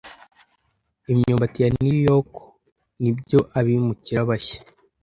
imyumbati 1.11 1.57
ya 1.63 1.69
New 1.79 1.97
York 2.09 2.31
nibyo 3.01 3.39
abimukira 3.59 4.19
bashya 4.29 4.59